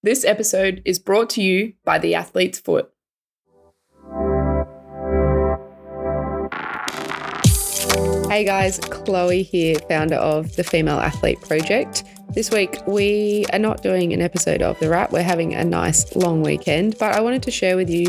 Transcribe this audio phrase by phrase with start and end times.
[0.00, 2.88] This episode is brought to you by The Athlete's Foot.
[8.28, 12.04] Hey guys, Chloe here, founder of the Female Athlete Project.
[12.32, 16.14] This week we are not doing an episode of The Wrap, we're having a nice
[16.14, 18.06] long weekend, but I wanted to share with you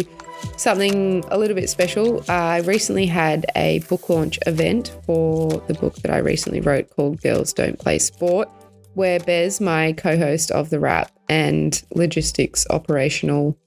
[0.57, 2.23] something a little bit special.
[2.29, 7.19] I recently had a book launch event for the book that I recently wrote called
[7.23, 8.47] Girls Don't Play Sport,
[8.93, 13.57] where Bez, my co host of The Wrap and logistics operational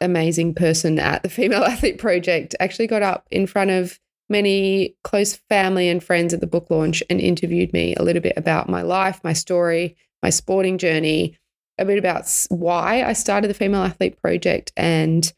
[0.00, 3.98] amazing person at the Female Athlete Project, actually got up in front of
[4.28, 8.34] many close family and friends at the book launch and interviewed me a little bit
[8.36, 11.38] about my life, my story, my sporting journey,
[11.78, 15.32] a bit about why I started the Female Athlete Project and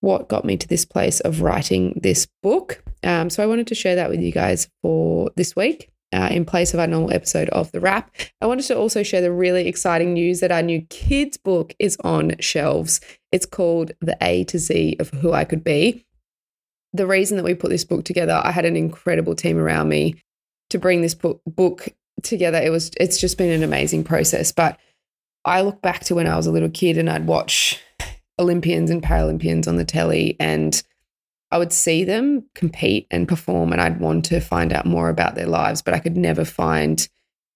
[0.00, 2.82] what got me to this place of writing this book.
[3.04, 5.91] Um, so I wanted to share that with you guys for this week.
[6.12, 8.14] Uh, in place of our normal episode of The Wrap.
[8.40, 11.96] I wanted to also share the really exciting news that our new kids' book is
[12.04, 13.00] on shelves.
[13.30, 16.04] It's called The A to Z of Who I Could Be
[16.92, 20.16] the reason that we put this book together, I had an incredible team around me
[20.70, 21.88] to bring this book, book
[22.22, 22.58] together.
[22.58, 24.52] It was it's just been an amazing process.
[24.52, 24.78] But
[25.44, 27.80] I look back to when I was a little kid and I'd watch
[28.38, 30.82] Olympians and Paralympians on the telly and
[31.52, 35.34] I would see them compete and perform and I'd want to find out more about
[35.34, 37.06] their lives, but I could never find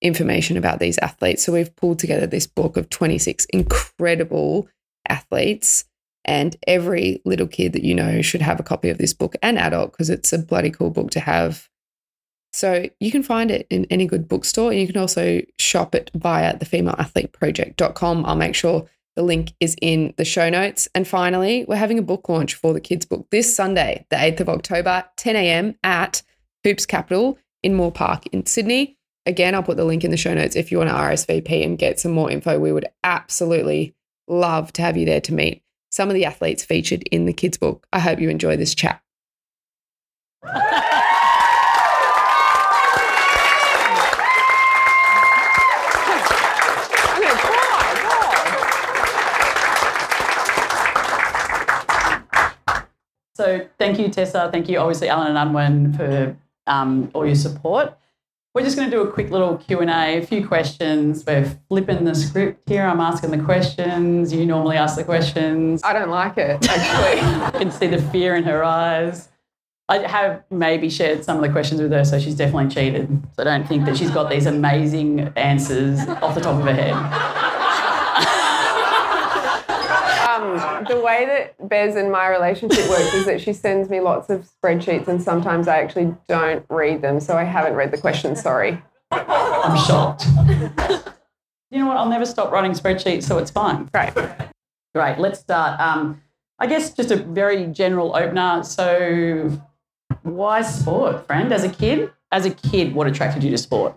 [0.03, 1.45] information about these athletes.
[1.45, 4.69] So we've pulled together this book of 26 incredible
[5.09, 5.87] athletes
[6.27, 9.59] and every little kid that you know should have a copy of this book and
[9.59, 11.69] adult because it's a bloody cool book to have.
[12.53, 14.73] So you can find it in any good bookstore.
[14.73, 18.27] And you can also shop it via thefemaleathleteproject.com.
[18.27, 20.89] I'll make sure the link is in the show notes.
[20.95, 24.41] And finally, we're having a book launch for the kids' book this Sunday, the 8th
[24.41, 25.75] of October, 10 a.m.
[25.83, 26.23] at
[26.63, 28.97] Hoops Capital in Moore Park in Sydney.
[29.25, 31.79] Again, I'll put the link in the show notes if you want to RSVP and
[31.79, 32.61] get some more info.
[32.61, 33.95] We would absolutely
[34.29, 37.59] love to have you there to meet some of the athletes featured in the kids'
[37.59, 37.87] book.
[37.93, 39.01] I hope you enjoy this chat.
[53.37, 54.49] So thank you, Tessa.
[54.51, 56.35] Thank you, obviously, Allen and Unwin, for
[56.67, 57.95] um, all your support.
[58.55, 61.23] We're just going to do a quick little Q&A, a few questions.
[61.27, 62.85] We're flipping the script here.
[62.85, 64.33] I'm asking the questions.
[64.33, 65.83] You normally ask the questions.
[65.85, 67.21] I don't like it, actually.
[67.45, 69.29] I can see the fear in her eyes.
[69.91, 73.23] I have maybe shared some of the questions with her, so she's definitely cheated.
[73.37, 76.73] So I don't think that she's got these amazing answers off the top of her
[76.73, 77.36] head.
[80.85, 84.49] The way that Bez and my relationship works is that she sends me lots of
[84.49, 87.21] spreadsheets and sometimes I actually don't read them.
[87.21, 88.83] So I haven't read the question, sorry.
[89.11, 90.27] I'm shocked.
[91.71, 91.97] you know what?
[91.97, 93.89] I'll never stop writing spreadsheets, so it's fine.
[93.93, 94.13] Great.
[94.95, 95.19] Great.
[95.19, 95.79] Let's start.
[95.81, 96.23] Um,
[96.59, 98.63] I guess just a very general opener.
[98.65, 99.61] So,
[100.23, 101.53] why sport, friend?
[101.53, 103.95] As a kid, as a kid, what attracted you to sport?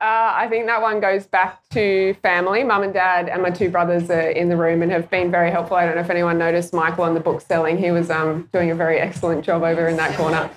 [0.00, 2.62] Uh, I think that one goes back to family.
[2.62, 5.50] Mum and dad and my two brothers are in the room and have been very
[5.50, 5.76] helpful.
[5.76, 7.78] I don't know if anyone noticed Michael on the book selling.
[7.78, 10.48] He was um, doing a very excellent job over in that corner.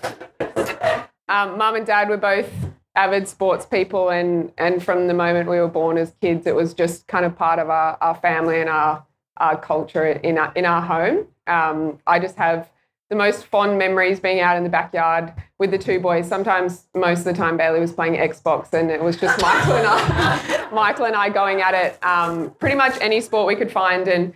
[1.28, 2.52] Um, Mum and dad were both
[2.96, 6.76] avid sports people, and, and from the moment we were born as kids, it was
[6.76, 9.04] just kind of part of our, our family and our,
[9.38, 11.26] our culture in our, in our home.
[11.48, 12.70] Um, I just have
[13.12, 16.26] the most fond memories being out in the backyard with the two boys.
[16.26, 19.86] Sometimes, most of the time, Bailey was playing Xbox, and it was just Michael and
[19.86, 22.02] I, Michael and I going at it.
[22.06, 24.34] Um, pretty much any sport we could find, and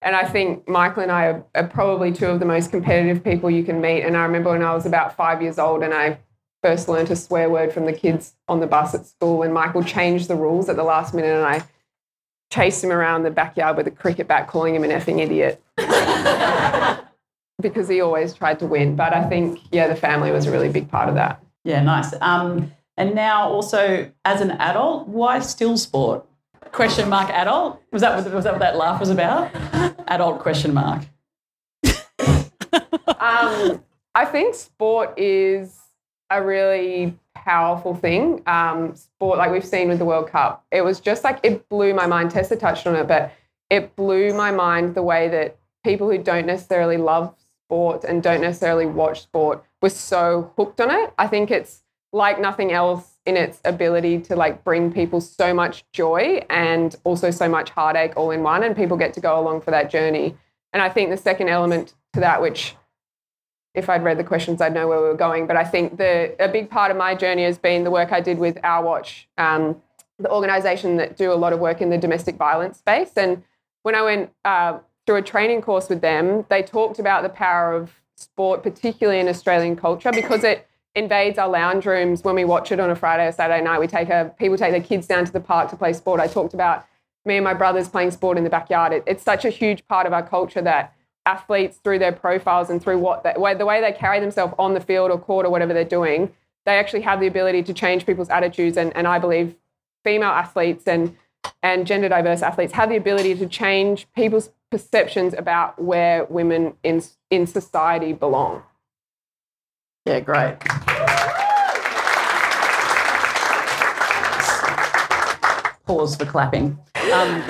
[0.00, 3.50] and I think Michael and I are, are, probably two of the most competitive people
[3.50, 4.02] you can meet.
[4.02, 6.18] And I remember when I was about five years old, and I
[6.62, 9.84] first learned a swear word from the kids on the bus at school, and Michael
[9.84, 11.64] changed the rules at the last minute, and I
[12.50, 15.62] chased him around the backyard with a cricket bat, calling him an effing idiot
[17.60, 18.96] because he always tried to win.
[18.96, 21.42] But I think, yeah, the family was a really big part of that.
[21.64, 22.14] Yeah, nice.
[22.20, 26.24] Um, and now also as an adult, why still sport?
[26.72, 27.80] Question mark adult?
[27.92, 29.50] Was that, was that what that laugh was about?
[30.08, 31.02] adult question mark.
[33.18, 33.82] um,
[34.14, 35.78] I think sport is
[36.30, 38.42] a really powerful thing.
[38.46, 41.94] Um, sport, like we've seen with the World Cup, it was just like it blew
[41.94, 42.30] my mind.
[42.30, 43.32] Tessa touched on it, but
[43.70, 47.34] it blew my mind the way that people who don't necessarily love
[47.66, 51.12] sport and don't necessarily watch sport were so hooked on it.
[51.18, 51.82] I think it's
[52.12, 57.30] like nothing else in its ability to like bring people so much joy and also
[57.30, 60.36] so much heartache all in one and people get to go along for that journey.
[60.72, 62.76] And I think the second element to that which
[63.74, 65.46] if I'd read the questions, I'd know where we were going.
[65.46, 68.20] But I think the a big part of my journey has been the work I
[68.20, 69.82] did with Our Watch um,
[70.18, 73.10] the organization that do a lot of work in the domestic violence space.
[73.16, 73.42] And
[73.82, 77.72] when I went uh, through a training course with them, they talked about the power
[77.72, 82.72] of sport, particularly in Australian culture, because it invades our lounge rooms when we watch
[82.72, 83.78] it on a Friday or Saturday night.
[83.78, 86.20] We take a people take their kids down to the park to play sport.
[86.20, 86.86] I talked about
[87.24, 88.92] me and my brothers playing sport in the backyard.
[88.92, 90.94] It, it's such a huge part of our culture that
[91.26, 94.80] athletes, through their profiles and through what they, the way they carry themselves on the
[94.80, 96.32] field or court or whatever they're doing,
[96.64, 98.76] they actually have the ability to change people's attitudes.
[98.76, 99.56] And, and I believe
[100.04, 101.16] female athletes and
[101.62, 107.02] and gender diverse athletes have the ability to change people's perceptions about where women in
[107.30, 108.62] in society belong.
[110.04, 110.58] Yeah, great.
[115.86, 116.78] Pause for clapping.
[117.12, 117.42] Um,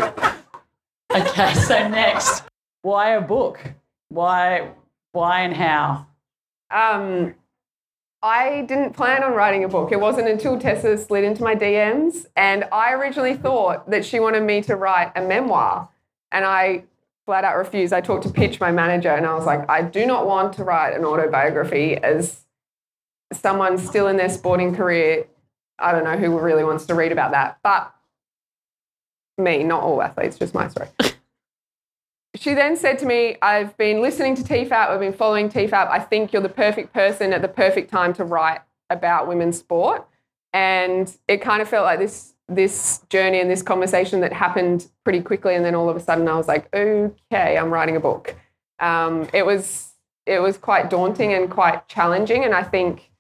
[1.15, 2.45] okay, so next,
[2.83, 3.61] why a book?
[4.09, 4.71] Why,
[5.13, 6.07] why, and how?
[6.71, 7.35] Um,
[8.23, 9.93] I didn't plan on writing a book.
[9.93, 14.43] It wasn't until Tessa slid into my DMs, and I originally thought that she wanted
[14.43, 15.89] me to write a memoir,
[16.33, 16.85] and I
[17.27, 17.93] flat out refused.
[17.93, 20.65] I talked to Pitch, my manager, and I was like, I do not want to
[20.65, 22.45] write an autobiography as
[23.33, 25.27] someone still in their sporting career.
[25.79, 27.93] I don't know who really wants to read about that, but
[29.37, 30.89] me, not all athletes, just my story.
[32.37, 35.89] She then said to me, I've been listening to TFAP, I've been following TFAP.
[35.89, 38.61] I think you're the perfect person at the perfect time to write
[38.91, 40.07] about women's sport.
[40.53, 45.21] And it kind of felt like this this journey and this conversation that happened pretty
[45.21, 45.57] quickly.
[45.57, 48.37] And then all of a sudden I was like, okay, I'm writing a book.
[48.79, 49.93] Um, it was
[50.27, 52.45] it was quite daunting and quite challenging.
[52.45, 53.11] And I think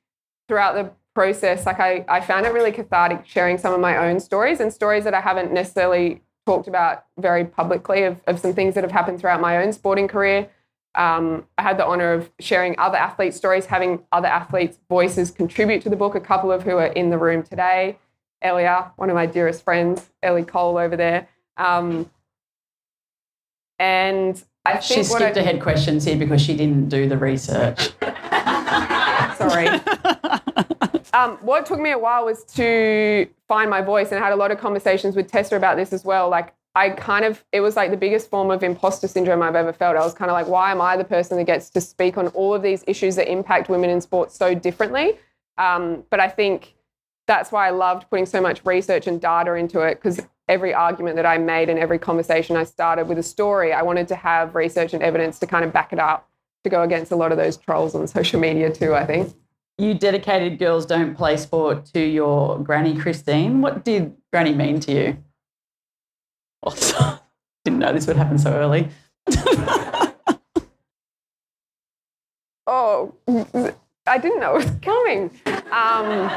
[0.48, 4.20] throughout the process, like I, I found it really cathartic sharing some of my own
[4.20, 8.74] stories and stories that I haven't necessarily talked about very publicly of, of some things
[8.74, 10.48] that have happened throughout my own sporting career.
[10.94, 15.82] Um, I had the honor of sharing other athletes' stories, having other athletes' voices contribute
[15.82, 17.98] to the book, a couple of who are in the room today.
[18.40, 21.28] Elia, one of my dearest friends, Ellie Cole over there.
[21.56, 22.08] Um,
[23.78, 27.90] and I think she skipped I, ahead questions here because she didn't do the research.
[29.36, 29.68] Sorry.
[31.12, 34.36] um, what took me a while was to find my voice, and I had a
[34.36, 36.28] lot of conversations with Tessa about this as well.
[36.28, 39.72] Like, I kind of, it was like the biggest form of imposter syndrome I've ever
[39.72, 39.96] felt.
[39.96, 42.28] I was kind of like, why am I the person that gets to speak on
[42.28, 45.18] all of these issues that impact women in sports so differently?
[45.56, 46.74] Um, but I think
[47.26, 51.16] that's why I loved putting so much research and data into it because every argument
[51.16, 54.54] that I made and every conversation I started with a story, I wanted to have
[54.54, 56.28] research and evidence to kind of back it up
[56.64, 59.34] to go against a lot of those trolls on social media too, I think.
[59.78, 63.60] You dedicated Girls Don't Play Sport to your granny, Christine.
[63.60, 65.18] What did granny mean to you?
[66.62, 67.20] Oh,
[67.64, 68.88] didn't know this would happen so early.
[72.66, 73.14] oh,
[74.06, 75.30] I didn't know it was coming.
[75.70, 76.30] Um,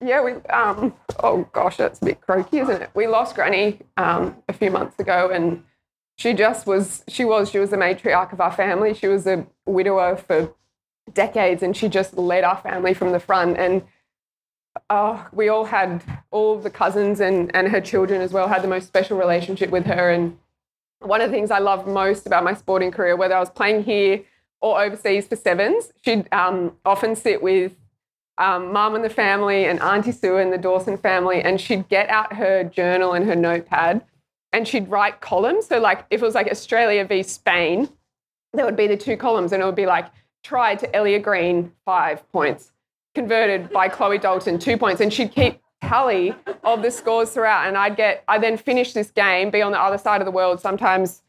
[0.00, 0.34] yeah, we.
[0.48, 2.90] Um, oh gosh, that's a bit croaky, isn't it?
[2.94, 5.64] We lost Granny um, a few months ago, and
[6.20, 8.92] she just was she was she was the matriarch of our family.
[8.92, 10.52] She was a widower for
[11.12, 13.56] decades and she just led our family from the front.
[13.56, 13.82] And
[14.88, 18.68] uh, we all had all the cousins and, and her children as well had the
[18.68, 20.10] most special relationship with her.
[20.10, 20.38] And
[21.00, 23.82] one of the things i loved most about my sporting career whether i was playing
[23.82, 24.22] here
[24.60, 27.72] or overseas for sevens she'd um, often sit with
[28.38, 32.08] um, mum and the family and auntie sue and the dawson family and she'd get
[32.10, 34.02] out her journal and her notepad
[34.52, 35.66] and she'd write columns.
[35.66, 37.88] So, like, if it was like Australia v Spain,
[38.52, 40.06] there would be the two columns, and it would be like,
[40.42, 42.72] tried to Elia Green, five points,
[43.14, 45.00] converted by Chloe Dalton, two points.
[45.00, 47.68] And she'd keep tally of the scores throughout.
[47.68, 50.30] And I'd get, I then finish this game, be on the other side of the
[50.30, 51.22] world, sometimes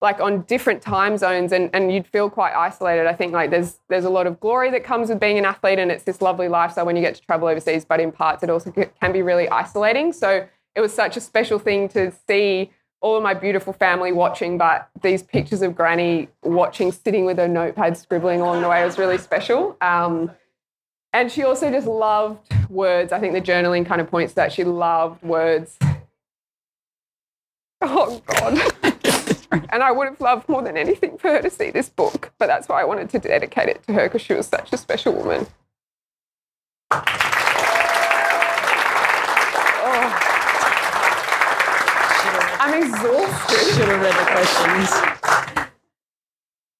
[0.00, 3.06] like on different time zones and, and you'd feel quite isolated.
[3.06, 5.78] I think like there's there's a lot of glory that comes with being an athlete
[5.78, 8.50] and it's this lovely lifestyle when you get to travel overseas, but in parts it
[8.50, 10.12] also can be really isolating.
[10.12, 10.46] So
[10.78, 12.70] it was such a special thing to see
[13.00, 17.48] all of my beautiful family watching, but these pictures of Granny watching, sitting with her
[17.48, 19.76] notepad, scribbling along the way was really special.
[19.80, 20.30] Um,
[21.12, 23.12] and she also just loved words.
[23.12, 24.52] I think the journaling kind of points to that.
[24.52, 25.76] She loved words.
[27.80, 28.60] Oh, God.
[29.70, 32.46] and I would have loved more than anything for her to see this book, but
[32.46, 35.12] that's why I wanted to dedicate it to her because she was such a special
[35.12, 35.48] woman.
[42.78, 43.74] Exhausted.
[43.74, 45.68] Should have read the questions.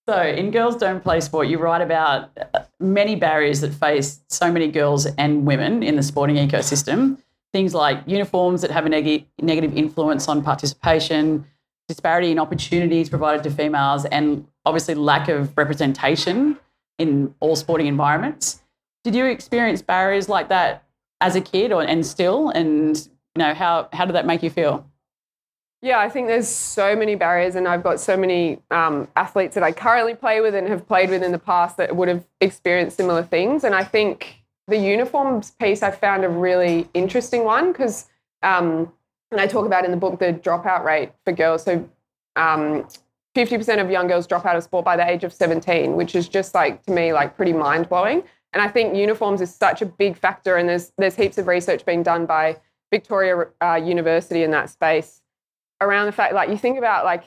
[0.09, 4.51] So, in Girls Don't Play Sport, you write about uh, many barriers that face so
[4.51, 7.19] many girls and women in the sporting ecosystem.
[7.53, 11.47] Things like uniforms that have a neg- negative influence on participation,
[11.89, 16.59] disparity in opportunities provided to females, and obviously lack of representation
[16.99, 18.63] in all sporting environments.
[19.05, 20.85] Did you experience barriers like that
[21.21, 22.49] as a kid or and still?
[22.49, 24.88] And you know, how how did that make you feel?
[25.81, 29.63] Yeah, I think there's so many barriers, and I've got so many um, athletes that
[29.63, 32.97] I currently play with and have played with in the past that would have experienced
[32.97, 33.63] similar things.
[33.63, 38.07] And I think the uniforms piece I found a really interesting one because,
[38.43, 38.93] um,
[39.31, 41.63] and I talk about in the book the dropout rate for girls.
[41.63, 41.89] So,
[42.35, 42.89] um,
[43.37, 46.29] 50% of young girls drop out of sport by the age of 17, which is
[46.29, 48.25] just like to me like pretty mind blowing.
[48.53, 51.87] And I think uniforms is such a big factor, and there's there's heaps of research
[51.87, 52.57] being done by
[52.91, 55.23] Victoria uh, University in that space
[55.81, 57.25] around the fact like you think about like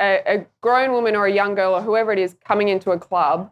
[0.00, 2.98] a, a, grown woman or a young girl or whoever it is coming into a
[2.98, 3.50] club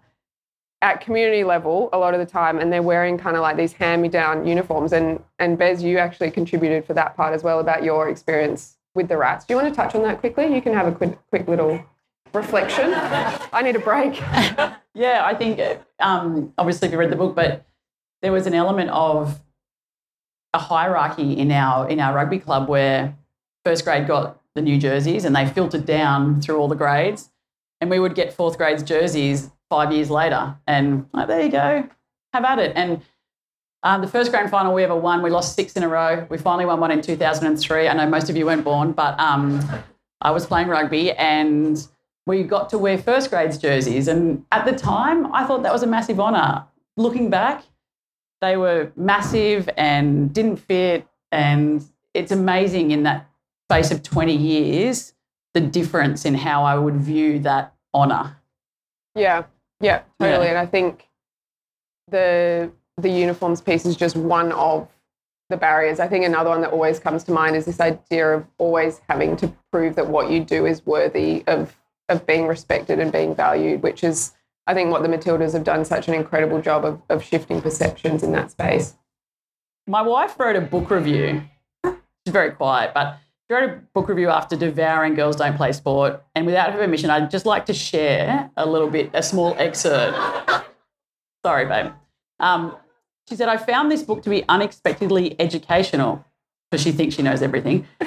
[0.81, 3.73] at community level a lot of the time and they're wearing kind of like these
[3.73, 8.09] hand-me-down uniforms and and Bez you actually contributed for that part as well about your
[8.09, 9.47] experience with the rats.
[9.47, 10.55] Do you want to touch on that quickly?
[10.55, 11.83] You can have a quick, quick little
[12.35, 12.93] reflection.
[12.95, 14.21] I need a break.
[14.95, 15.59] Yeah I think
[16.01, 17.65] um, obviously if you read the book but
[18.21, 19.41] there was an element of
[20.53, 23.17] a hierarchy in our in our rugby club where
[23.64, 27.31] first grade got the new jerseys and they filtered down through all the grades.
[27.81, 30.57] And we would get fourth grades jerseys five years later.
[30.66, 31.88] And like, there you go,
[32.33, 32.73] have at it.
[32.76, 33.02] And
[33.83, 36.26] um, the first grand final we ever won, we lost six in a row.
[36.31, 37.88] We finally won one in 2003.
[37.88, 39.61] I know most of you weren't born, but um,
[40.21, 41.85] I was playing rugby and
[42.26, 44.07] we got to wear first grades jerseys.
[44.07, 46.64] And at the time, I thought that was a massive honour.
[46.97, 47.64] Looking back,
[48.40, 51.07] they were massive and didn't fit.
[51.33, 53.28] And it's amazing in that
[53.73, 55.14] space of 20 years
[55.55, 58.37] the difference in how I would view that honor.
[59.14, 59.45] Yeah,
[59.81, 60.47] yeah, totally.
[60.47, 60.50] Yeah.
[60.50, 61.09] And I think
[62.09, 64.88] the the uniforms piece is just one of
[65.50, 66.00] the barriers.
[66.00, 69.37] I think another one that always comes to mind is this idea of always having
[69.38, 71.76] to prove that what you do is worthy of
[72.09, 74.33] of being respected and being valued, which is
[74.67, 78.23] I think what the Matildas have done such an incredible job of, of shifting perceptions
[78.23, 78.97] in that space.
[79.87, 81.43] My wife wrote a book review.
[81.85, 83.19] She's very quiet, but
[83.51, 87.31] wrote a book review after devouring Girls Don't Play Sport, and without her permission, I'd
[87.31, 90.17] just like to share a little bit, a small excerpt.
[91.45, 91.93] Sorry, babe.
[92.41, 92.77] Um,
[93.29, 96.25] she said, I found this book to be unexpectedly educational
[96.71, 97.87] because she thinks she knows everything.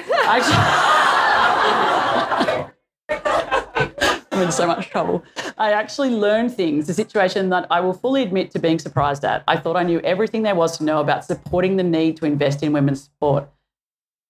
[4.36, 5.24] I'm in so much trouble.
[5.56, 9.42] I actually learned things, a situation that I will fully admit to being surprised at.
[9.48, 12.62] I thought I knew everything there was to know about supporting the need to invest
[12.62, 13.48] in women's sport,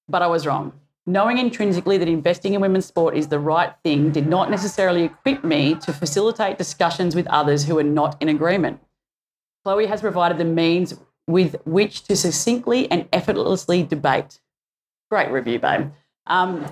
[0.09, 0.73] but I was wrong.
[1.09, 5.45] Knowing intrinsically that investing in women's sport is the right thing did not necessarily equip
[5.45, 8.81] me to facilitate discussions with others who are not in agreement.
[9.63, 10.95] Chloe has provided the means
[11.29, 14.41] with which to succinctly and effortlessly debate.
[15.09, 15.93] Great review, babe.
[16.27, 16.67] Um,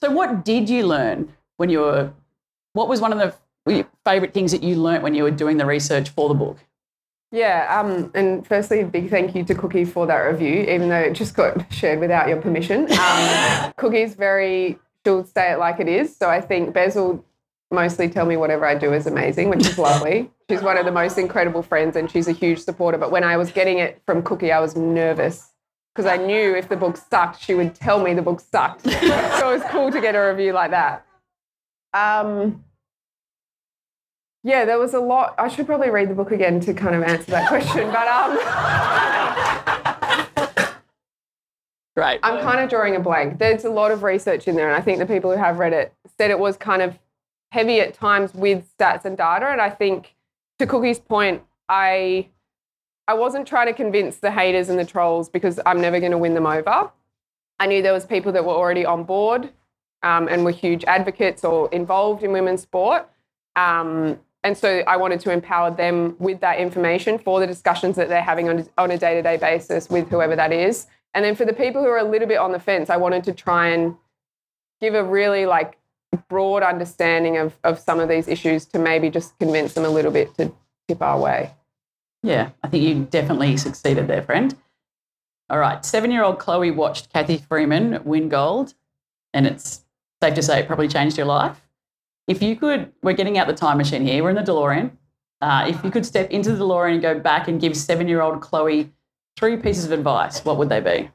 [0.00, 2.12] so, what did you learn when you were?
[2.74, 5.66] What was one of the favourite things that you learnt when you were doing the
[5.66, 6.58] research for the book?
[7.30, 10.98] Yeah, um, and firstly, a big thank you to Cookie for that review, even though
[11.00, 12.90] it just got shared without your permission.
[12.92, 16.16] Um, Cookie's very, she'll say it like it is.
[16.16, 17.24] So I think Bez will
[17.70, 20.30] mostly tell me whatever I do is amazing, which is lovely.
[20.48, 22.96] she's one of the most incredible friends and she's a huge supporter.
[22.96, 25.52] But when I was getting it from Cookie, I was nervous
[25.94, 28.84] because I knew if the book sucked, she would tell me the book sucked.
[28.84, 31.04] so it was cool to get a review like that.
[31.92, 32.64] Um,
[34.42, 35.34] yeah, there was a lot.
[35.38, 38.38] I should probably read the book again to kind of answer that question, but um,
[41.96, 42.20] right.
[42.22, 43.38] I'm kind of drawing a blank.
[43.38, 45.72] There's a lot of research in there, and I think the people who have read
[45.72, 46.98] it said it was kind of
[47.50, 49.46] heavy at times with stats and data.
[49.46, 50.14] And I think,
[50.58, 52.28] to Cookie's point, I
[53.08, 56.18] I wasn't trying to convince the haters and the trolls because I'm never going to
[56.18, 56.90] win them over.
[57.58, 59.50] I knew there was people that were already on board
[60.02, 63.08] um, and were huge advocates or involved in women's sport.
[63.56, 68.08] Um, and so I wanted to empower them with that information for the discussions that
[68.08, 70.86] they're having on, on a day to day basis with whoever that is.
[71.14, 73.24] And then for the people who are a little bit on the fence, I wanted
[73.24, 73.96] to try and
[74.80, 75.78] give a really like
[76.28, 80.12] broad understanding of, of some of these issues to maybe just convince them a little
[80.12, 80.52] bit to
[80.86, 81.52] tip our way.
[82.22, 84.56] Yeah, I think you definitely succeeded there, friend.
[85.50, 88.74] All right, seven year old Chloe watched Cathy Freeman win gold,
[89.32, 89.84] and it's
[90.22, 91.67] safe to say it probably changed your life.
[92.28, 94.92] If you could, we're getting out the time machine here, we're in the DeLorean.
[95.40, 98.20] Uh, if you could step into the DeLorean and go back and give seven year
[98.20, 98.92] old Chloe
[99.38, 101.10] three pieces of advice, what would they be?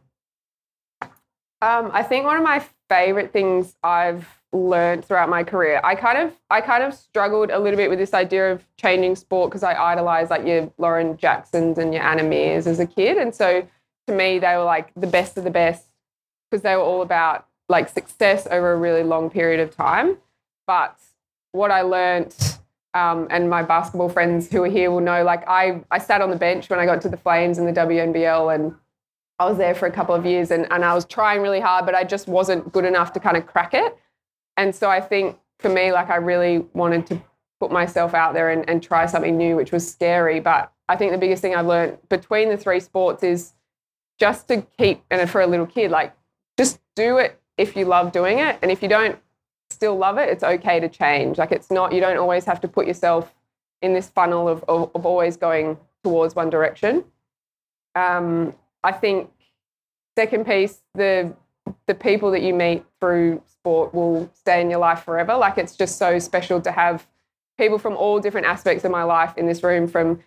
[1.62, 6.18] Um, I think one of my favorite things I've learned throughout my career, I kind
[6.18, 9.64] of I kind of struggled a little bit with this idea of changing sport because
[9.64, 13.18] I idolized like your Lauren Jacksons and your Anna Meares as a kid.
[13.18, 13.68] And so
[14.08, 15.86] to me, they were like the best of the best
[16.50, 20.18] because they were all about like success over a really long period of time.
[20.68, 20.98] But
[21.52, 22.36] what I learned
[22.96, 26.30] Um, and my basketball friends who are here will know, like I, I sat on
[26.30, 28.76] the bench when I got to the Flames in the WNBL and
[29.40, 31.88] I was there for a couple of years and, and I was trying really hard,
[31.88, 33.98] but I just wasn't good enough to kind of crack it.
[34.58, 37.20] And so I think for me, like I really wanted to
[37.60, 40.40] put myself out there and, and try something new, which was scary.
[40.40, 43.54] But I think the biggest thing I've learned between the three sports is
[44.20, 46.14] just to keep, and for a little kid, like
[46.60, 48.60] just do it if you love doing it.
[48.62, 49.18] And if you don't
[49.84, 51.38] still love it, it's okay to change.
[51.38, 53.36] Like it's not, you don't always have to put yourself
[53.82, 57.04] in this funnel of, of, of always going towards one direction.
[57.94, 59.30] Um, I think
[60.18, 61.34] second piece, the
[61.88, 65.36] the people that you meet through sport will stay in your life forever.
[65.36, 67.06] Like it's just so special to have
[67.58, 70.22] people from all different aspects of my life in this room, from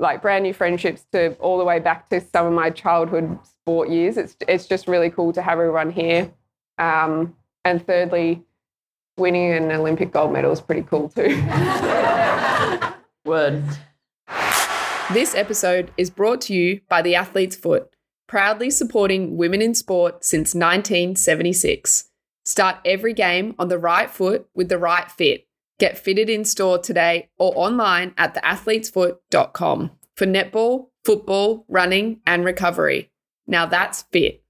[0.00, 3.88] like brand new friendships to all the way back to some of my childhood sport
[3.88, 4.16] years.
[4.16, 6.32] It's it's just really cool to have everyone here.
[6.76, 8.42] Um, and thirdly,
[9.20, 11.28] winning an Olympic gold medal is pretty cool too.
[13.24, 13.62] Word.
[15.12, 17.90] This episode is brought to you by The Athlete's Foot,
[18.26, 22.06] proudly supporting women in sport since 1976.
[22.44, 25.46] Start every game on the right foot with the right fit.
[25.78, 33.10] Get fitted in store today or online at theathletesfoot.com for netball, football, running, and recovery.
[33.46, 34.42] Now that's fit.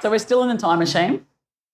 [0.00, 1.26] So we're still in the time machine.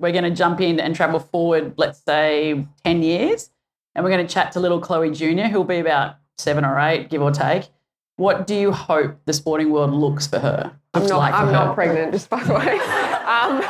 [0.02, 3.50] We're going to jump in and travel forward, let's say 10 years.
[3.94, 7.09] And we're going to chat to little Chloe Jr., who'll be about seven or eight,
[7.09, 7.68] give or take.
[8.16, 10.73] What do you hope the sporting world looks for her?
[10.92, 11.52] I'm not, like I'm her?
[11.52, 12.78] not pregnant, just by the way.
[13.23, 13.62] Um,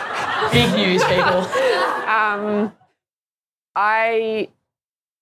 [0.51, 1.39] Big news, people.
[2.09, 2.73] um,
[3.77, 4.49] I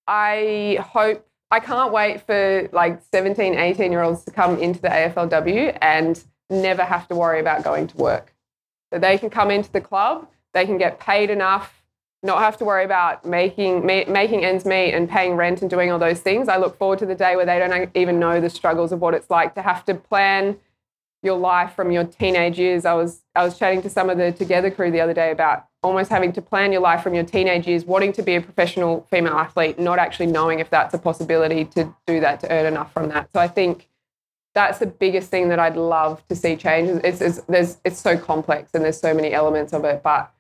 [0.06, 4.88] I hope I can't wait for like 17, 18 year olds to come into the
[4.88, 8.34] AFLW and never have to worry about going to work.
[8.92, 11.82] So they can come into the club, they can get paid enough,
[12.22, 15.90] not have to worry about making ma- making ends meet and paying rent and doing
[15.90, 16.48] all those things.
[16.48, 19.14] I look forward to the day where they don't even know the struggles of what
[19.14, 20.58] it's like to have to plan
[21.22, 22.84] your life from your teenage years.
[22.84, 25.66] I was I was chatting to some of the Together crew the other day about
[25.82, 29.06] almost having to plan your life from your teenage years, wanting to be a professional
[29.10, 32.92] female athlete, not actually knowing if that's a possibility to do that to earn enough
[32.92, 33.30] from that.
[33.32, 33.88] So I think
[34.54, 37.00] that's the biggest thing that I'd love to see change.
[37.04, 40.32] It's, it's there's it's so complex and there's so many elements of it, but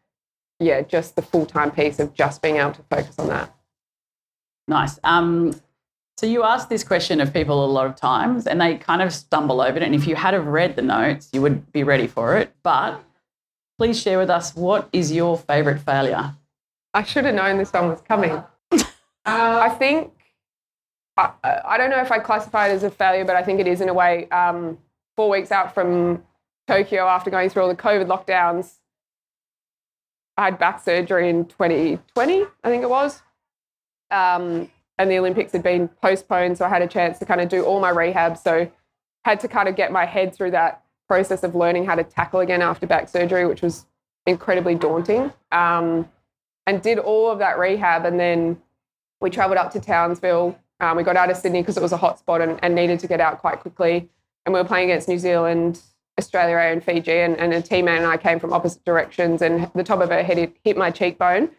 [0.60, 3.54] yeah, just the full time piece of just being able to focus on that.
[4.68, 5.00] Nice.
[5.02, 5.60] Um,
[6.18, 9.12] so you ask this question of people a lot of times, and they kind of
[9.12, 9.82] stumble over it.
[9.82, 12.54] And if you had have read the notes, you would be ready for it.
[12.62, 13.02] But
[13.78, 16.36] please share with us what is your favourite failure?
[16.92, 18.32] I should have known this one was coming.
[18.32, 18.44] uh,
[19.24, 20.12] I think
[21.16, 21.32] I,
[21.64, 23.80] I don't know if I classify it as a failure, but I think it is
[23.80, 24.28] in a way.
[24.28, 24.78] Um,
[25.16, 26.22] four weeks out from
[26.68, 28.79] Tokyo, after going through all the COVID lockdowns,
[30.40, 33.20] I had back surgery in 2020, I think it was.
[34.10, 37.50] Um, and the Olympics had been postponed, so I had a chance to kind of
[37.50, 38.38] do all my rehab.
[38.38, 38.70] So
[39.26, 42.40] had to kind of get my head through that process of learning how to tackle
[42.40, 43.84] again after back surgery, which was
[44.26, 45.30] incredibly daunting.
[45.52, 46.08] Um,
[46.66, 48.62] and did all of that rehab, and then
[49.20, 50.58] we travelled up to Townsville.
[50.80, 52.98] Um, we got out of Sydney because it was a hot spot and, and needed
[53.00, 54.08] to get out quite quickly.
[54.46, 55.82] And we were playing against New Zealand,
[56.20, 57.18] Australia, and Fiji.
[57.18, 60.22] And, and a teammate and I came from opposite directions, and the top of her
[60.22, 61.50] head hit, hit my cheekbone.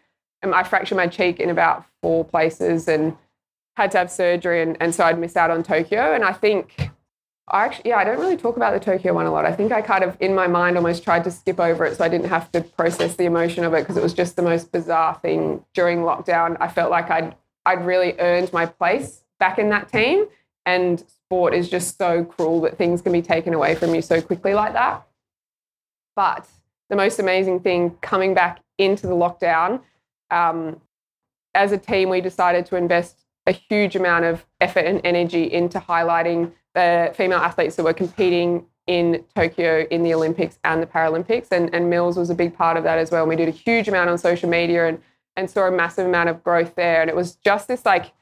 [0.42, 3.16] And I fractured my cheek in about four places and
[3.76, 4.62] had to have surgery.
[4.62, 6.14] And, and so I'd miss out on Tokyo.
[6.14, 6.90] And I think
[7.48, 9.44] I actually, yeah, I don't really talk about the Tokyo one a lot.
[9.44, 12.04] I think I kind of, in my mind, almost tried to skip over it so
[12.04, 14.72] I didn't have to process the emotion of it because it was just the most
[14.72, 16.56] bizarre thing during lockdown.
[16.60, 17.34] I felt like I'd,
[17.66, 20.26] I'd really earned my place back in that team.
[20.64, 24.20] And sport is just so cruel that things can be taken away from you so
[24.20, 25.02] quickly like that.
[26.14, 26.46] But
[26.90, 29.80] the most amazing thing coming back into the lockdown,
[30.30, 30.78] um,
[31.54, 35.80] as a team, we decided to invest a huge amount of effort and energy into
[35.80, 41.48] highlighting the female athletes that were competing in Tokyo in the Olympics and the Paralympics.
[41.50, 43.22] And, and Mills was a big part of that as well.
[43.22, 45.00] And we did a huge amount on social media and,
[45.36, 47.00] and saw a massive amount of growth there.
[47.00, 48.12] And it was just this like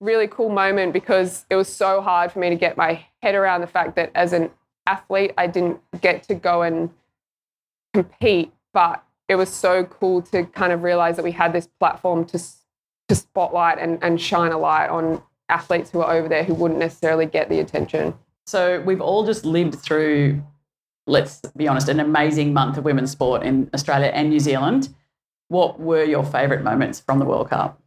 [0.00, 3.60] really cool moment because it was so hard for me to get my head around
[3.60, 4.50] the fact that as an
[4.86, 6.90] athlete, I didn't get to go and
[7.94, 12.24] compete, but it was so cool to kind of realize that we had this platform
[12.26, 12.38] to
[13.08, 16.80] to spotlight and, and shine a light on athletes who are over there who wouldn't
[16.80, 18.14] necessarily get the attention.
[18.46, 20.42] So we've all just lived through,
[21.06, 24.94] let's be honest, an amazing month of women's sport in Australia and New Zealand.
[25.48, 27.80] What were your favourite moments from the World Cup?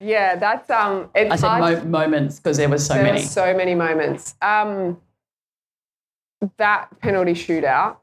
[0.00, 1.10] Yeah, that's um.
[1.14, 3.20] It's I said hard mo- moments because there were so there many.
[3.20, 4.34] were so many moments.
[4.42, 5.00] Um,
[6.58, 7.96] that penalty shootout,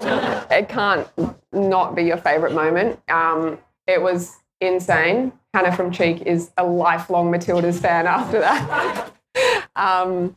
[0.00, 1.08] it can't
[1.52, 3.00] not be your favorite moment.
[3.08, 9.10] Um, it was insane Hannah from Cheek is a lifelong Matildas fan after that.
[9.76, 10.36] um,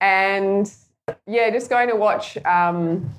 [0.00, 0.72] and
[1.26, 2.36] yeah, just going to watch.
[2.44, 3.10] Um,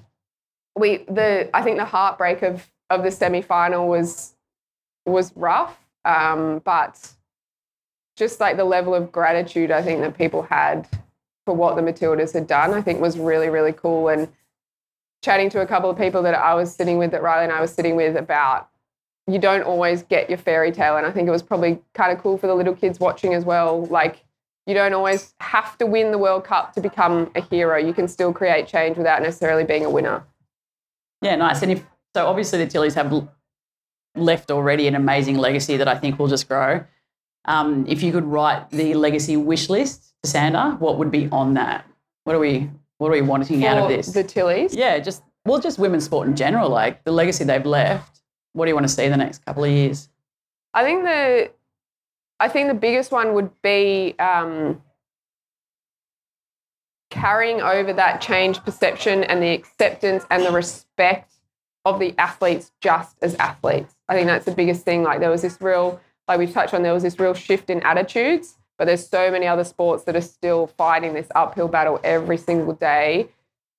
[0.78, 4.34] we the I think the heartbreak of of the semi final was
[5.06, 7.11] was rough, um, but
[8.15, 10.87] just like the level of gratitude I think that people had
[11.45, 14.07] for what the Matildas had done, I think was really really cool.
[14.07, 14.29] And
[15.23, 17.59] chatting to a couple of people that I was sitting with, that Riley and I
[17.59, 18.69] was sitting with about
[19.27, 20.97] you don't always get your fairy tale.
[20.97, 23.43] And I think it was probably kind of cool for the little kids watching as
[23.43, 23.85] well.
[23.87, 24.23] Like,
[24.67, 27.77] you don't always have to win the World Cup to become a hero.
[27.77, 30.23] You can still create change without necessarily being a winner.
[31.21, 31.61] Yeah, nice.
[31.61, 31.83] And if
[32.15, 33.09] so, obviously the Tillies have
[34.15, 36.84] left already an amazing legacy that I think will just grow.
[37.45, 41.54] Um, if you could write the legacy wish list to Sandra, what would be on
[41.56, 41.86] that?
[42.23, 44.08] What are we What are we wanting For out of this?
[44.08, 44.75] The Tillies.
[44.75, 48.21] yeah, just well, just women's sport in general, like the legacy they've left.
[48.54, 50.10] What do you want to see in the next couple of years?
[50.73, 51.51] I think the
[52.39, 54.82] I think the biggest one would be um,
[57.10, 61.32] carrying over that change perception and the acceptance and the respect
[61.86, 63.94] of the athletes just as athletes.
[64.07, 65.03] I think that's the biggest thing.
[65.03, 67.81] Like there was this real, like we've touched on, there was this real shift in
[67.81, 72.37] attitudes, but there's so many other sports that are still fighting this uphill battle every
[72.37, 73.29] single day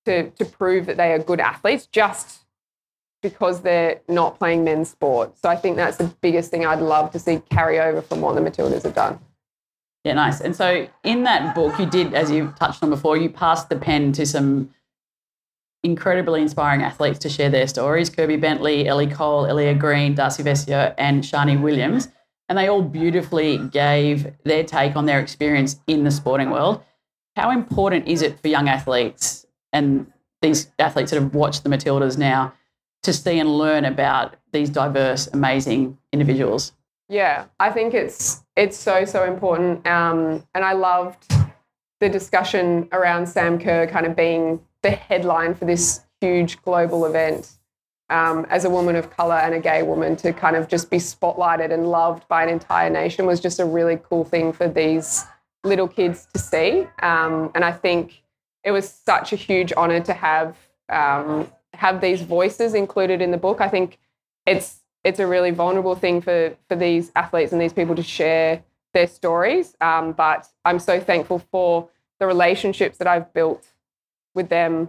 [0.04, 2.46] to to prove that they are good athletes just
[3.22, 5.36] because they're not playing men's sport.
[5.38, 8.34] So I think that's the biggest thing I'd love to see carry over from what
[8.34, 9.18] the Matildas have done.
[10.04, 10.40] Yeah, nice.
[10.40, 13.76] And so in that book, you did, as you touched on before, you passed the
[13.76, 14.70] pen to some
[15.86, 20.92] incredibly inspiring athletes to share their stories Kirby Bentley, Ellie Cole, Elia Green, Darcy Vescio,
[20.98, 22.08] and Shani Williams.
[22.48, 26.82] And they all beautifully gave their take on their experience in the sporting world.
[27.36, 32.18] How important is it for young athletes and these athletes that have watched the Matildas
[32.18, 32.52] now
[33.04, 36.72] to see and learn about these diverse, amazing individuals?
[37.08, 41.32] Yeah, I think it's it's so so important, um, and I loved
[42.00, 47.52] the discussion around Sam Kerr kind of being the headline for this huge global event.
[48.08, 50.98] Um, as a woman of color and a gay woman, to kind of just be
[50.98, 55.24] spotlighted and loved by an entire nation was just a really cool thing for these
[55.64, 56.86] little kids to see.
[57.02, 58.22] Um, and I think
[58.62, 60.56] it was such a huge honor to have
[60.88, 63.60] um, have these voices included in the book.
[63.60, 63.98] I think
[64.46, 68.62] it's it's a really vulnerable thing for for these athletes and these people to share
[68.94, 69.74] their stories.
[69.80, 71.88] Um, but I'm so thankful for
[72.20, 73.66] the relationships that I've built
[74.36, 74.88] with them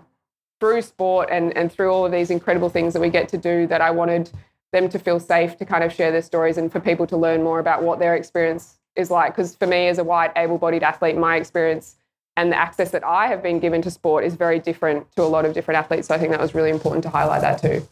[0.59, 3.65] through sport and and through all of these incredible things that we get to do.
[3.65, 4.29] That I wanted
[4.73, 7.41] them to feel safe to kind of share their stories and for people to learn
[7.41, 9.33] more about what their experience is like.
[9.35, 11.95] Because for me, as a white, able-bodied athlete, my experience
[12.35, 15.25] and the access that I have been given to sport is very different to a
[15.25, 16.07] lot of different athletes.
[16.07, 17.87] So I think that was really important to highlight that too.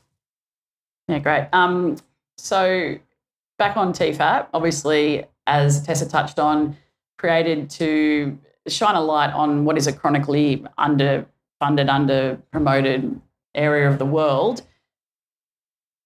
[1.07, 1.47] Yeah, great.
[1.51, 1.97] Um,
[2.37, 2.97] so
[3.57, 6.77] back on TFAP, obviously, as Tessa touched on,
[7.17, 8.37] created to
[8.67, 10.63] shine a light on what is a chronically
[11.61, 13.19] underfunded, under promoted
[13.53, 14.61] area of the world.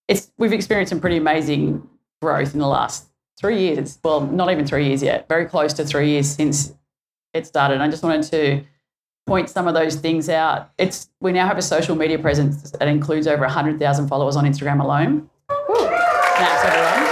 [0.07, 1.87] It's we've experienced some pretty amazing
[2.21, 3.09] growth in the last
[3.39, 3.99] three years.
[4.03, 5.27] Well, not even three years yet.
[5.27, 6.73] Very close to three years since
[7.33, 7.79] it started.
[7.81, 8.63] I just wanted to
[9.27, 10.71] point some of those things out.
[10.77, 14.81] It's we now have a social media presence that includes over 100,000 followers on Instagram
[14.81, 15.29] alone.
[15.47, 17.08] Snaps, everyone.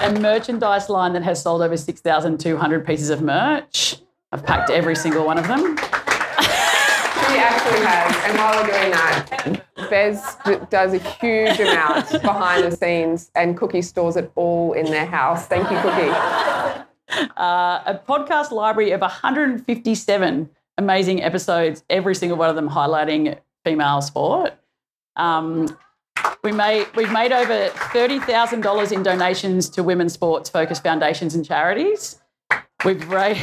[0.00, 3.96] A merchandise line that has sold over 6,200 pieces of merch.
[4.32, 5.76] I've packed every single one of them.
[5.76, 8.16] She actually has.
[8.24, 13.56] And while we're doing that, Bez d- does a huge amount behind the scenes, and
[13.56, 15.46] Cookie stores it all in their house.
[15.46, 16.10] Thank you, Cookie.
[17.36, 24.02] Uh, a podcast library of 157 amazing episodes, every single one of them highlighting female
[24.02, 24.52] sport.
[25.16, 25.76] Um,
[26.42, 32.20] we made, we've made over $30,000 in donations to women's sports focused foundations and charities.
[32.84, 33.42] We've raised,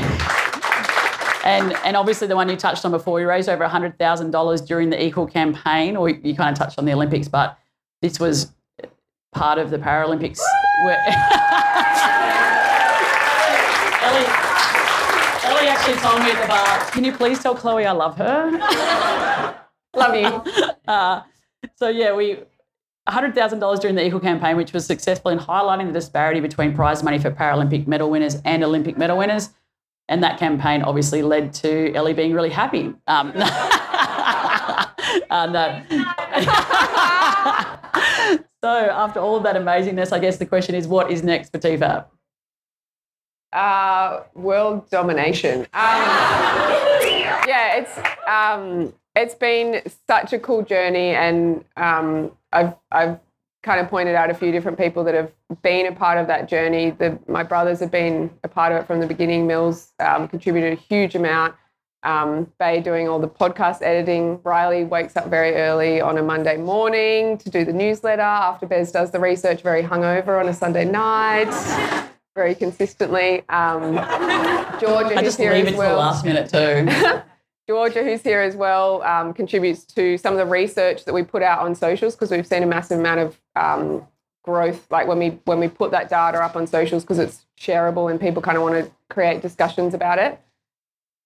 [1.44, 5.04] and, and obviously the one you touched on before, we raised over $100,000 during the
[5.04, 7.58] Equal campaign, or you kind of touched on the Olympics, but
[8.02, 8.54] this was
[9.34, 10.40] part of the Paralympics.
[14.04, 14.28] Ellie,
[15.46, 19.60] Ellie actually told me at the bar, can you please tell Chloe I love her?
[19.96, 20.64] Love you.
[20.88, 21.22] Uh,
[21.76, 22.40] so yeah, we
[23.10, 27.20] $100,000 during the Equal campaign, which was successful in highlighting the disparity between prize money
[27.20, 29.50] for Paralympic medal winners and Olympic medal winners.
[30.08, 32.94] And that campaign obviously led to Ellie being really happy.
[33.08, 33.34] Um,
[35.30, 35.82] uh, no.
[38.63, 41.60] so after all of that amazingness, I guess the question is, what is next for
[41.60, 42.06] TFAP?
[43.54, 45.62] Uh, world domination.
[45.62, 45.68] Um,
[47.48, 53.20] yeah, it's um, it's been such a cool journey, and um, I've I've
[53.63, 56.50] kind of pointed out a few different people that have been a part of that
[56.50, 56.92] journey.
[56.92, 59.48] The, my brothers have been a part of it from the beginning.
[59.48, 61.56] Mills um, contributed a huge amount.
[62.04, 64.42] Um, Bay doing all the podcast editing.
[64.44, 68.92] Riley wakes up very early on a Monday morning to do the newsletter after Bez
[68.92, 71.50] does the research very hungover on a Sunday night,
[72.36, 73.48] very consistently.
[73.48, 73.96] Um,
[74.82, 77.22] Georgia, I just here leave it to the last minute too.
[77.67, 81.41] Georgia, who's here as well, um, contributes to some of the research that we put
[81.41, 84.06] out on socials because we've seen a massive amount of um,
[84.43, 84.86] growth.
[84.91, 88.19] Like when we when we put that data up on socials because it's shareable and
[88.19, 90.39] people kind of want to create discussions about it.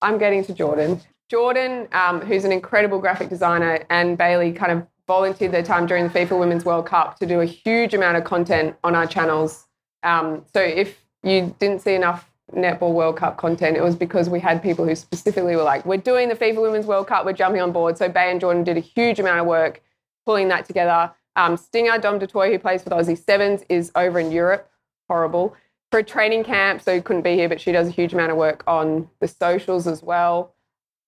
[0.02, 1.02] I'm getting to Jordan.
[1.30, 6.08] Jordan, um, who's an incredible graphic designer, and Bailey kind of volunteered their time during
[6.08, 9.66] the FIFA Women's World Cup to do a huge amount of content on our channels.
[10.04, 14.40] Um, so if you didn't see enough Netball World Cup content, it was because we
[14.40, 17.62] had people who specifically were like, we're doing the FIFA Women's World Cup, we're jumping
[17.62, 17.98] on board.
[17.98, 19.82] So Bay and Jordan did a huge amount of work
[20.26, 21.12] pulling that together.
[21.36, 24.70] Um, Stinger, Dom du Toit, who plays for the Aussie Sevens, is over in Europe.
[25.10, 25.56] Horrible.
[25.92, 28.32] For a training camp, so he couldn't be here, but she does a huge amount
[28.32, 30.54] of work on the socials as well.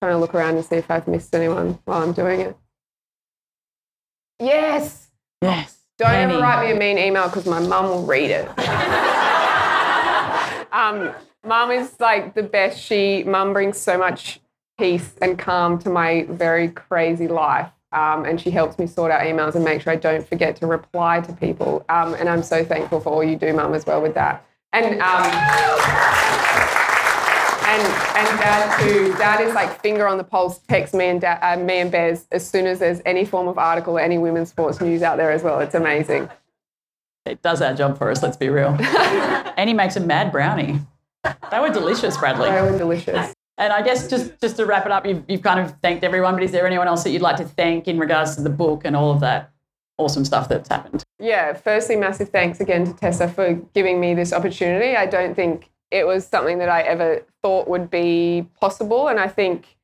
[0.02, 2.56] Trying to look around and see if I've missed anyone while I'm doing it.
[4.40, 5.08] Yes.
[5.42, 5.78] yes.
[5.98, 6.34] Don't Penny.
[6.34, 8.48] ever write me a mean email because my mum will read it.
[10.72, 11.14] um,
[11.46, 12.82] mum is like the best.
[12.82, 14.40] She mum brings so much
[14.78, 17.70] peace and calm to my very crazy life.
[17.92, 20.68] Um, and she helps me sort out emails and make sure I don't forget to
[20.68, 21.84] reply to people.
[21.90, 24.46] Um, and I'm so thankful for all you do, mum, as well with that.
[24.74, 25.26] And um,
[27.66, 29.14] and and dad too.
[29.18, 30.60] Dad is like finger on the pulse.
[30.68, 33.58] Text me and dad, uh, me and Bez as soon as there's any form of
[33.58, 35.60] article or any women's sports news out there as well.
[35.60, 36.30] It's amazing.
[37.26, 38.78] It does our job for us, let's be real.
[38.80, 40.80] and he makes a mad brownie.
[41.24, 42.50] They were delicious, Bradley.
[42.50, 43.34] They were delicious.
[43.58, 46.36] And I guess just, just to wrap it up, you've, you've kind of thanked everyone,
[46.36, 48.84] but is there anyone else that you'd like to thank in regards to the book
[48.86, 49.52] and all of that
[49.98, 51.04] awesome stuff that's happened?
[51.20, 54.96] Yeah, firstly, massive thanks again to Tessa for giving me this opportunity.
[54.96, 59.10] I don't think it was something that I ever thought would be possible.
[59.10, 59.76] And I think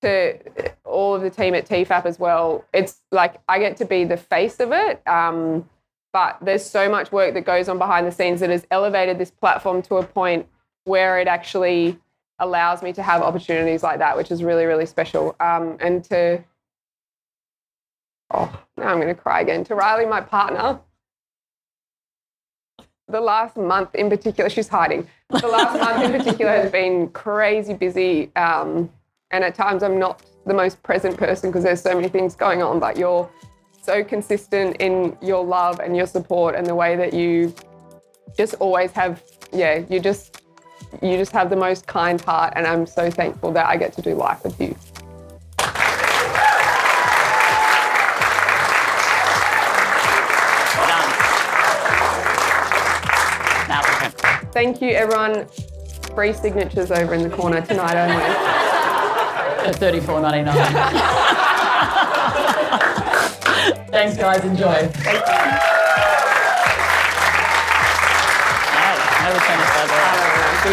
[0.00, 0.38] to
[0.84, 4.16] all of the team at TFAP as well, it's like I get to be the
[4.16, 5.06] face of it.
[5.06, 5.68] Um,
[6.14, 9.30] but there's so much work that goes on behind the scenes that has elevated this
[9.30, 10.46] platform to a point
[10.88, 11.98] where it actually
[12.40, 15.36] allows me to have opportunities like that, which is really, really special.
[15.40, 16.42] Um, and to,
[18.32, 19.64] oh, now I'm going to cry again.
[19.64, 20.80] To Riley, my partner,
[23.08, 25.08] the last month in particular, she's hiding.
[25.30, 28.34] The last month in particular has been crazy busy.
[28.36, 28.90] Um,
[29.30, 32.62] and at times I'm not the most present person because there's so many things going
[32.62, 33.28] on, but you're
[33.82, 37.54] so consistent in your love and your support and the way that you
[38.36, 39.22] just always have,
[39.52, 40.37] yeah, you just,
[41.02, 42.52] you just have the most kind heart.
[42.56, 44.76] And I'm so thankful that I get to do life with you.
[50.88, 51.10] Done.
[53.68, 54.12] Now we can.
[54.52, 55.46] Thank you, everyone.
[56.14, 58.16] Free signatures over in the corner tonight only.
[59.68, 60.56] At Thirty four ninety nine.
[63.90, 64.44] Thanks, guys.
[64.44, 64.68] Enjoy.
[64.68, 64.90] Hey,
[69.18, 69.88] how the tennis I don't know.
[69.88, 69.97] Do you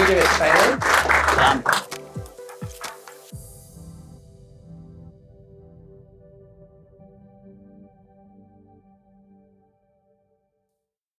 [0.08, 0.80] give it?
[1.36, 1.85] Done.